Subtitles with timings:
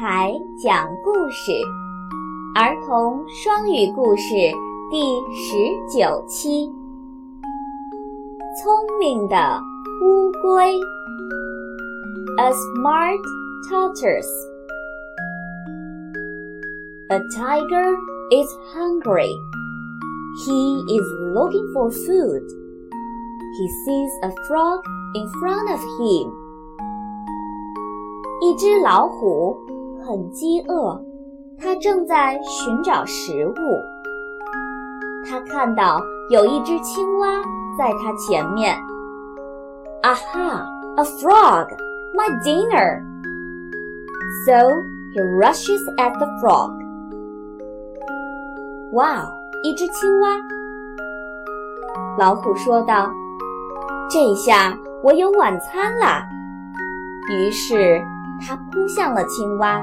[0.00, 0.32] 台
[0.62, 1.52] 讲故事，
[2.54, 4.32] 儿童双语故事
[4.90, 5.02] 第
[5.34, 6.72] 十九期：
[8.56, 9.36] 聪明的
[10.02, 10.78] 乌龟。
[12.38, 13.20] A smart
[13.68, 14.24] tortoise.
[17.08, 17.96] A tiger
[18.30, 19.32] is hungry.
[20.44, 22.42] He is looking for food.
[23.58, 24.80] He sees a frog
[25.14, 26.32] in front of him.
[28.42, 29.56] 一只老虎
[30.11, 31.01] 很饥饿，
[31.57, 33.53] 它正在寻找食物。
[35.25, 37.41] 它看到有一只青蛙
[37.77, 38.75] 在它前面。
[40.01, 41.69] 啊哈，a frog,
[42.13, 43.01] my dinner!
[44.45, 44.81] So
[45.13, 46.73] he rushes at the frog.
[48.91, 49.23] 哇，
[49.63, 50.27] 一只青蛙！
[52.19, 53.09] 老虎说道
[54.11, 56.21] ：“这下我有晚餐啦！”
[57.31, 58.01] 于是。
[58.43, 59.79] 它扑向了青蛙。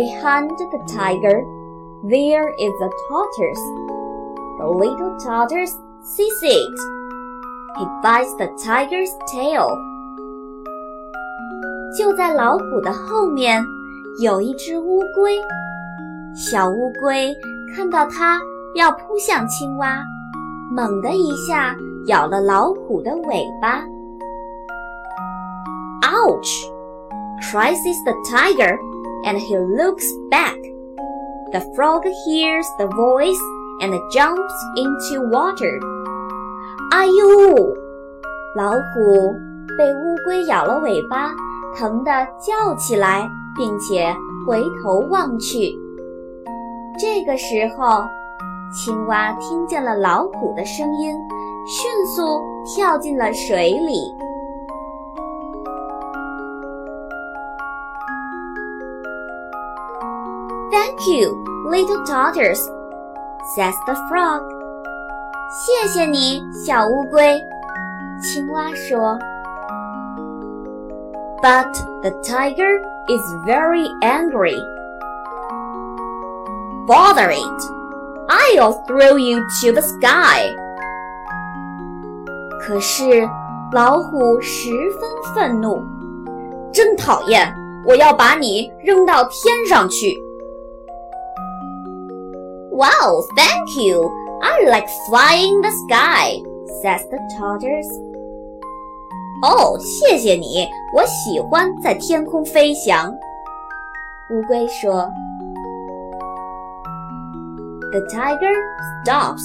[0.00, 1.44] Behind the tiger,
[2.04, 3.64] there is a tortoise.
[4.58, 6.78] The little tortoise sees it.
[7.78, 9.68] He bites the tiger's tail.
[11.98, 13.62] 就在老虎的后面，
[14.22, 15.38] 有一只乌龟。
[16.34, 17.34] 小乌龟
[17.74, 18.40] 看到它
[18.74, 20.02] 要扑向青蛙，
[20.70, 21.74] 猛地一下。
[22.06, 23.82] 咬了老虎的尾巴。
[26.02, 26.70] Ouch!
[27.42, 28.78] cries the tiger,
[29.25, 30.57] And he looks back.
[31.51, 33.39] The frog hears the voice
[33.81, 35.79] and jumps into water.
[36.91, 37.55] 哎呦！
[38.55, 39.33] 老虎
[39.77, 41.31] 被乌龟咬了尾巴，
[41.75, 44.13] 疼得叫起来，并且
[44.45, 45.77] 回头望去。
[46.99, 48.03] 这个时候，
[48.73, 51.15] 青蛙听见了老虎的声音。
[51.63, 54.01] 迅速跳进了水里。
[60.70, 61.34] Thank you,
[61.66, 62.62] little tortoise,
[63.54, 64.42] says the frog.
[65.50, 67.40] 谢谢你，小乌龟。
[68.20, 69.18] 青蛙说。
[71.42, 71.72] But
[72.02, 74.56] the tiger is very angry.
[76.86, 77.62] Bother it!
[78.28, 80.50] I'll throw you to the sky.
[82.60, 83.28] 可是，
[83.72, 85.84] 老虎十分愤怒，
[86.72, 87.54] 真讨厌！
[87.86, 90.20] 我要把你扔到天上去。
[92.72, 94.10] Wow, thank you!
[94.42, 96.42] I like flying the sky,
[96.82, 97.88] says the tortoise.
[99.42, 103.12] 哦，谢谢你，我喜欢在天空飞翔。
[104.30, 105.08] 乌龟说。
[107.92, 108.54] The tiger
[109.04, 109.42] stops.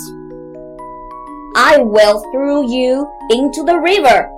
[1.54, 4.30] I will throw you into the river。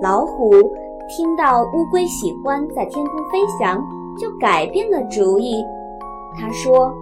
[0.00, 0.50] 老虎
[1.08, 3.80] 听到乌龟喜欢在天空飞翔，
[4.18, 5.64] 就改变了主意。
[6.38, 6.92] 他说：“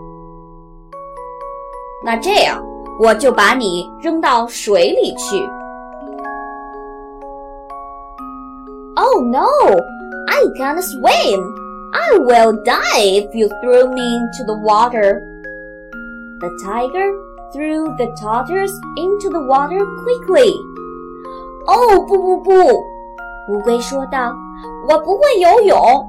[2.05, 2.63] 那这样，
[3.01, 5.37] 我就把你扔到水里去。”
[8.97, 9.47] Oh no!
[10.29, 11.41] I can't swim.
[11.93, 15.23] I will die if you throw me into the water.
[16.41, 17.13] The tiger
[17.53, 20.53] threw the tortoise into the water quickly.
[21.67, 22.53] 哦，不不不！
[23.49, 26.07] 乌龟说道：“我不会游泳。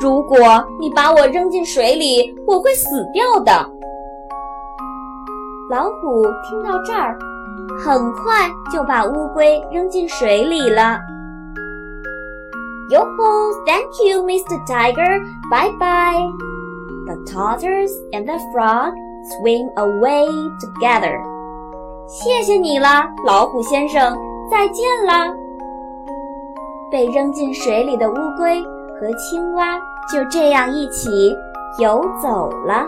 [0.00, 0.38] 如果
[0.80, 3.70] 你把我扔进水里，我会死掉的。”
[5.73, 7.17] 老虎听到这儿，
[7.83, 10.99] 很快就把乌龟扔进水里了。
[12.91, 14.63] yoko Thank you, Mr.
[14.67, 15.19] Tiger.
[15.49, 16.31] Bye bye.
[17.07, 18.93] The tortoise and the frog
[19.31, 20.27] swim away
[20.59, 21.19] together。
[22.07, 24.15] 谢谢你了，老虎先生，
[24.51, 25.33] 再见啦！
[26.91, 29.79] 被扔进水里的乌龟和青蛙
[30.11, 31.35] 就这样一起
[31.79, 32.85] 游走了。